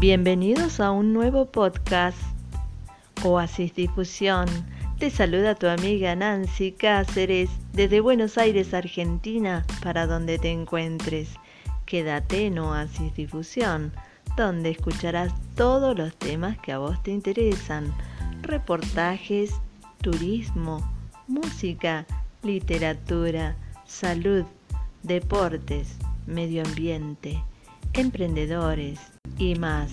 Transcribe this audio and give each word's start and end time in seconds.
Bienvenidos 0.00 0.80
a 0.80 0.92
un 0.92 1.12
nuevo 1.12 1.44
podcast, 1.44 2.16
Oasis 3.22 3.74
Difusión. 3.74 4.48
Te 4.98 5.10
saluda 5.10 5.54
tu 5.54 5.66
amiga 5.66 6.16
Nancy 6.16 6.72
Cáceres 6.72 7.50
desde 7.74 8.00
Buenos 8.00 8.38
Aires, 8.38 8.72
Argentina, 8.72 9.66
para 9.82 10.06
donde 10.06 10.38
te 10.38 10.50
encuentres. 10.52 11.34
Quédate 11.84 12.46
en 12.46 12.60
Oasis 12.60 13.14
Difusión, 13.14 13.92
donde 14.38 14.70
escucharás 14.70 15.34
todos 15.54 15.94
los 15.98 16.16
temas 16.16 16.56
que 16.60 16.72
a 16.72 16.78
vos 16.78 17.02
te 17.02 17.10
interesan. 17.10 17.94
Reportajes, 18.40 19.52
turismo, 20.00 20.80
música, 21.28 22.06
literatura, 22.42 23.54
salud, 23.84 24.46
deportes, 25.02 25.98
medio 26.26 26.62
ambiente, 26.64 27.44
emprendedores 27.92 28.98
y 29.40 29.54
más. 29.54 29.90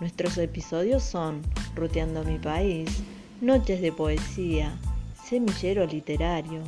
Nuestros 0.00 0.36
episodios 0.36 1.04
son 1.04 1.42
Ruteando 1.76 2.24
mi 2.24 2.38
país, 2.38 3.02
Noches 3.40 3.80
de 3.80 3.92
poesía, 3.92 4.76
Semillero 5.24 5.86
literario, 5.86 6.62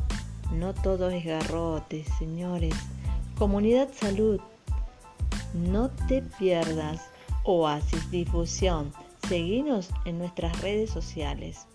No 0.52 0.72
todo 0.72 1.10
es 1.10 1.24
garrote, 1.24 2.04
señores, 2.18 2.74
Comunidad 3.36 3.88
Salud. 3.92 4.40
No 5.52 5.90
te 6.08 6.22
pierdas 6.22 7.10
Oasis 7.44 8.10
Difusión. 8.10 8.92
Seguinos 9.28 9.90
en 10.04 10.18
nuestras 10.18 10.60
redes 10.62 10.90
sociales. 10.90 11.66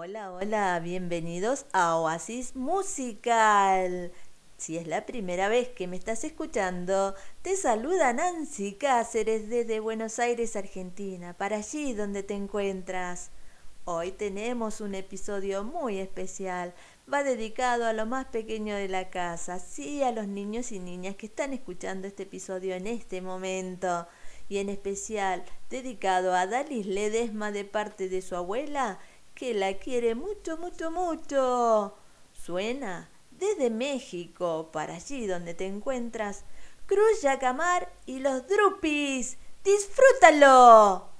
Hola, 0.00 0.30
hola, 0.30 0.78
bienvenidos 0.78 1.66
a 1.72 1.96
Oasis 1.96 2.54
Musical. 2.54 4.12
Si 4.56 4.78
es 4.78 4.86
la 4.86 5.04
primera 5.06 5.48
vez 5.48 5.70
que 5.70 5.88
me 5.88 5.96
estás 5.96 6.22
escuchando, 6.22 7.16
te 7.42 7.56
saluda 7.56 8.12
Nancy 8.12 8.74
Cáceres 8.74 9.48
desde 9.48 9.80
Buenos 9.80 10.20
Aires, 10.20 10.54
Argentina, 10.54 11.34
para 11.36 11.56
allí 11.56 11.94
donde 11.94 12.22
te 12.22 12.34
encuentras. 12.34 13.32
Hoy 13.86 14.12
tenemos 14.12 14.80
un 14.80 14.94
episodio 14.94 15.64
muy 15.64 15.98
especial. 15.98 16.74
Va 17.12 17.24
dedicado 17.24 17.84
a 17.84 17.92
lo 17.92 18.06
más 18.06 18.26
pequeño 18.26 18.76
de 18.76 18.86
la 18.86 19.10
casa, 19.10 19.58
sí 19.58 20.04
a 20.04 20.12
los 20.12 20.28
niños 20.28 20.70
y 20.70 20.78
niñas 20.78 21.16
que 21.16 21.26
están 21.26 21.52
escuchando 21.52 22.06
este 22.06 22.22
episodio 22.22 22.76
en 22.76 22.86
este 22.86 23.20
momento. 23.20 24.06
Y 24.48 24.58
en 24.58 24.68
especial 24.68 25.44
dedicado 25.70 26.34
a 26.34 26.46
Dalis 26.46 26.86
Ledesma 26.86 27.50
de 27.50 27.64
parte 27.64 28.08
de 28.08 28.22
su 28.22 28.36
abuela 28.36 29.00
que 29.38 29.54
la 29.54 29.74
quiere 29.74 30.16
mucho, 30.16 30.58
mucho, 30.58 30.90
mucho. 30.90 31.94
Suena 32.32 33.08
desde 33.30 33.70
México, 33.70 34.70
para 34.72 34.96
allí 34.96 35.28
donde 35.28 35.54
te 35.54 35.64
encuentras, 35.64 36.44
Cruz 36.86 37.22
Yacamar 37.22 37.88
y 38.04 38.18
los 38.18 38.48
Drupis. 38.48 39.38
¡Disfrútalo! 39.62 41.17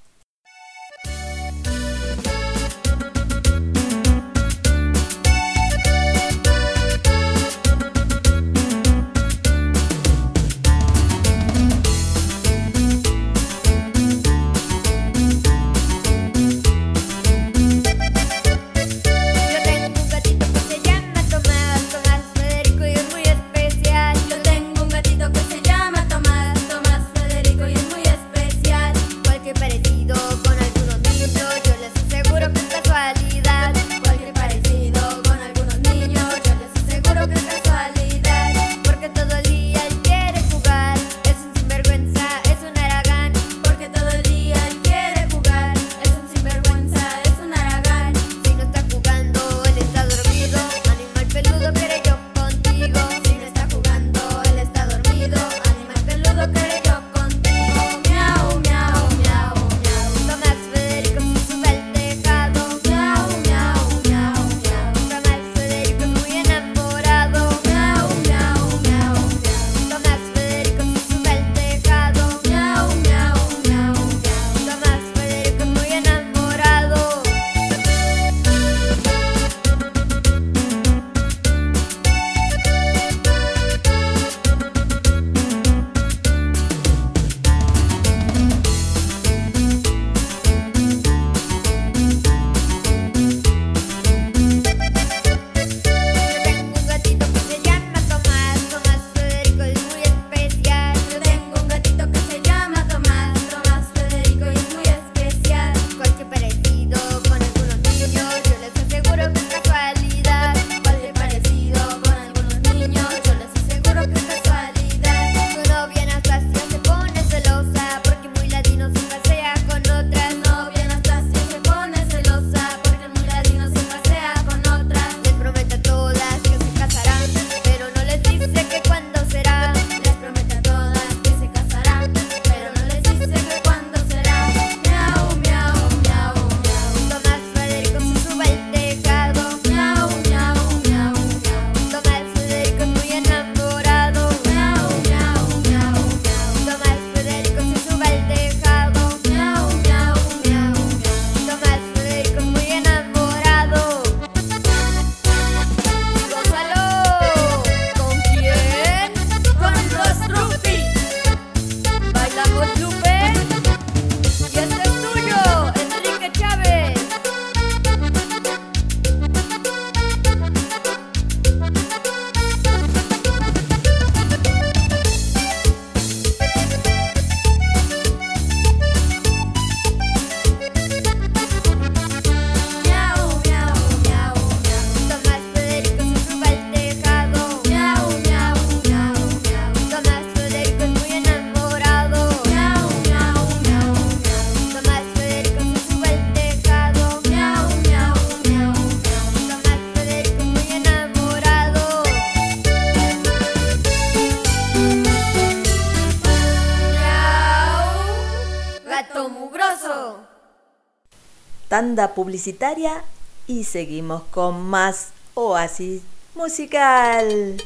Tanda 211.69 212.15
publicitaria 212.15 213.05
y 213.47 213.65
seguimos 213.65 214.23
con 214.31 214.63
más 214.69 215.11
Oasis 215.35 216.03
musical. 216.35 217.57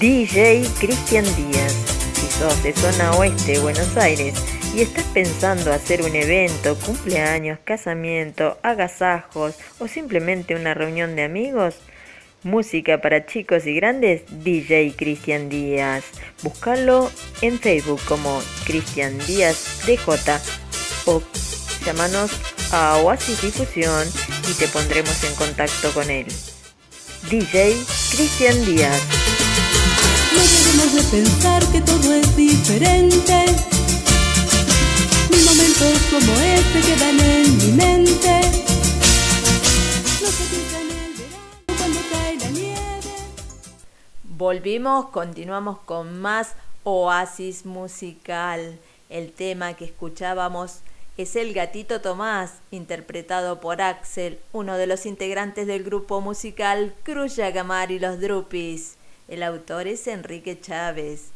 DJ 0.00 0.64
Cristian 0.78 1.24
Díaz. 1.36 1.72
Si 2.14 2.26
sos 2.26 2.62
de 2.62 2.72
zona 2.72 3.12
oeste 3.12 3.58
Buenos 3.60 3.96
Aires 3.96 4.34
y 4.74 4.82
estás 4.82 5.04
pensando 5.06 5.72
hacer 5.72 6.02
un 6.02 6.14
evento, 6.14 6.76
cumpleaños, 6.84 7.58
casamiento, 7.64 8.58
agasajos 8.62 9.56
o 9.80 9.88
simplemente 9.88 10.54
una 10.54 10.74
reunión 10.74 11.16
de 11.16 11.24
amigos, 11.24 11.76
música 12.42 13.00
para 13.00 13.26
chicos 13.26 13.66
y 13.66 13.74
grandes, 13.74 14.22
DJ 14.44 14.94
Cristian 14.96 15.48
Díaz. 15.48 16.04
Búscalo 16.42 17.10
en 17.42 17.58
Facebook 17.58 18.00
como 18.06 18.40
Cristian 18.64 19.18
Díaz 19.26 19.82
DJ 19.86 20.40
o 21.06 21.22
llámanos 21.84 22.30
a 22.72 22.96
Oasis 22.98 23.42
Difusión 23.42 24.06
y 24.50 24.52
te 24.54 24.68
pondremos 24.68 25.24
en 25.24 25.34
contacto 25.34 25.90
con 25.92 26.10
él. 26.10 26.26
DJ 27.30 27.76
Cristian 28.10 28.64
Díaz. 28.64 29.02
No 30.34 30.42
debemos 30.42 30.94
de 30.94 31.18
pensar 31.18 31.66
que 31.72 31.80
todo 31.80 32.14
es 32.14 32.36
diferente. 32.36 33.07
Volvimos, 44.48 45.10
continuamos 45.10 45.78
con 45.80 46.22
más 46.22 46.54
Oasis 46.82 47.66
musical. 47.66 48.78
El 49.10 49.30
tema 49.30 49.74
que 49.74 49.84
escuchábamos 49.84 50.80
es 51.18 51.36
El 51.36 51.52
Gatito 51.52 52.00
Tomás, 52.00 52.54
interpretado 52.70 53.60
por 53.60 53.82
Axel, 53.82 54.40
uno 54.54 54.78
de 54.78 54.86
los 54.86 55.04
integrantes 55.04 55.66
del 55.66 55.84
grupo 55.84 56.22
musical 56.22 56.94
Cruz 57.02 57.36
Yagamar 57.36 57.90
y 57.90 57.98
los 57.98 58.20
Drupis. 58.20 58.96
El 59.28 59.42
autor 59.42 59.86
es 59.86 60.06
Enrique 60.06 60.58
Chávez. 60.58 61.26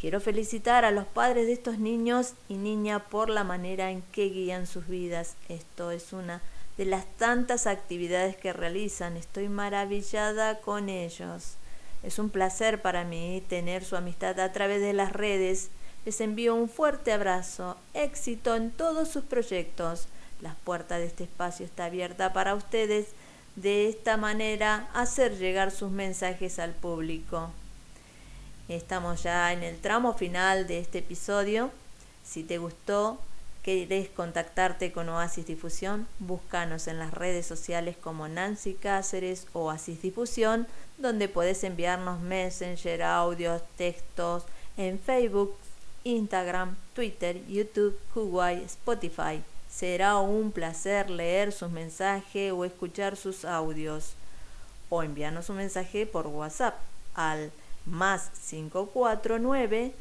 Quiero 0.00 0.18
felicitar 0.18 0.86
a 0.86 0.92
los 0.92 1.04
padres 1.04 1.44
de 1.48 1.52
estos 1.52 1.78
niños 1.78 2.32
y 2.48 2.54
niñas 2.54 3.02
por 3.10 3.28
la 3.28 3.44
manera 3.44 3.90
en 3.90 4.00
que 4.00 4.30
guían 4.30 4.66
sus 4.66 4.88
vidas. 4.88 5.36
Esto 5.50 5.90
es 5.90 6.14
una 6.14 6.40
de 6.78 6.86
las 6.86 7.04
tantas 7.18 7.66
actividades 7.66 8.34
que 8.34 8.54
realizan. 8.54 9.18
Estoy 9.18 9.50
maravillada 9.50 10.60
con 10.60 10.88
ellos. 10.88 11.58
Es 12.02 12.18
un 12.18 12.30
placer 12.30 12.82
para 12.82 13.04
mí 13.04 13.42
tener 13.48 13.84
su 13.84 13.96
amistad 13.96 14.38
a 14.40 14.52
través 14.52 14.80
de 14.80 14.92
las 14.92 15.12
redes. 15.12 15.70
Les 16.04 16.20
envío 16.20 16.54
un 16.54 16.68
fuerte 16.68 17.12
abrazo. 17.12 17.76
Éxito 17.94 18.56
en 18.56 18.70
todos 18.70 19.08
sus 19.08 19.24
proyectos. 19.24 20.08
La 20.40 20.54
puerta 20.64 20.98
de 20.98 21.06
este 21.06 21.24
espacio 21.24 21.64
está 21.64 21.84
abierta 21.84 22.32
para 22.32 22.54
ustedes 22.54 23.08
de 23.54 23.88
esta 23.88 24.16
manera 24.16 24.88
hacer 24.94 25.36
llegar 25.38 25.70
sus 25.70 25.90
mensajes 25.90 26.58
al 26.58 26.72
público. 26.72 27.50
Estamos 28.68 29.22
ya 29.22 29.52
en 29.52 29.62
el 29.62 29.78
tramo 29.78 30.14
final 30.14 30.66
de 30.66 30.80
este 30.80 30.98
episodio. 30.98 31.70
Si 32.24 32.42
te 32.42 32.58
gustó, 32.58 33.20
querés 33.62 34.08
contactarte 34.08 34.90
con 34.90 35.08
Oasis 35.08 35.46
Difusión, 35.46 36.08
búscanos 36.18 36.88
en 36.88 36.98
las 36.98 37.12
redes 37.12 37.46
sociales 37.46 37.96
como 37.96 38.26
Nancy 38.26 38.74
Cáceres 38.74 39.46
o 39.52 39.66
Oasis 39.66 40.02
Difusión, 40.02 40.66
donde 40.98 41.28
podés 41.28 41.62
enviarnos 41.62 42.20
messenger, 42.20 43.02
audios, 43.02 43.62
textos 43.76 44.44
en 44.76 44.98
Facebook, 44.98 45.54
Instagram, 46.04 46.76
Twitter, 46.94 47.40
YouTube, 47.46 47.96
Huawei, 48.14 48.64
Spotify. 48.64 49.42
Será 49.70 50.18
un 50.18 50.50
placer 50.50 51.08
leer 51.08 51.52
sus 51.52 51.70
mensajes 51.70 52.52
o 52.52 52.64
escuchar 52.64 53.16
sus 53.16 53.44
audios. 53.44 54.14
O 54.90 55.02
enviarnos 55.02 55.48
un 55.48 55.56
mensaje 55.56 56.04
por 56.04 56.26
WhatsApp 56.26 56.74
al 57.14 57.50
más 57.86 58.30
549 58.50 59.94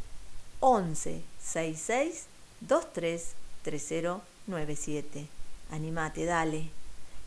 11 0.59 1.23
66 1.39 2.25
23 2.61 3.40
3097. 3.63 5.27
Animate, 5.71 6.25
dale. 6.25 6.69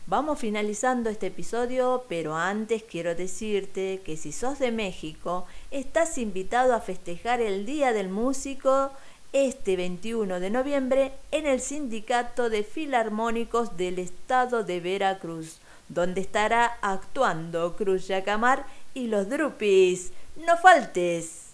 Vamos 0.07 0.37
finalizando 0.37 1.09
este 1.09 1.27
episodio, 1.27 2.05
pero 2.07 2.35
antes 2.35 2.83
quiero 2.83 3.15
decirte 3.15 4.01
que 4.05 4.17
si 4.17 4.31
sos 4.31 4.59
de 4.59 4.71
México, 4.71 5.47
estás 5.71 6.19
invitado 6.19 6.75
a 6.75 6.81
festejar 6.81 7.41
el 7.41 7.65
Día 7.65 7.91
del 7.91 8.09
Músico 8.09 8.91
este 9.33 9.75
21 9.75 10.39
de 10.39 10.49
noviembre 10.51 11.11
en 11.31 11.47
el 11.47 11.59
Sindicato 11.59 12.49
de 12.51 12.63
Filarmónicos 12.63 13.77
del 13.77 13.97
Estado 13.97 14.63
de 14.63 14.79
Veracruz, 14.79 15.57
donde 15.89 16.21
estará 16.21 16.77
actuando 16.81 17.75
Cruz 17.75 18.07
Yacamar 18.07 18.65
y 18.93 19.07
los 19.07 19.27
Drupis. 19.27 20.11
No 20.35 20.55
faltes. 20.57 21.47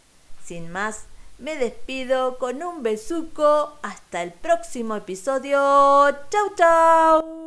Sin 0.43 0.69
más, 0.71 1.05
me 1.41 1.57
despido 1.57 2.37
con 2.37 2.63
un 2.63 2.83
besuco. 2.83 3.77
Hasta 3.81 4.21
el 4.23 4.31
próximo 4.31 4.95
episodio. 4.95 5.57
Chau, 6.29 6.55
chau. 6.55 7.40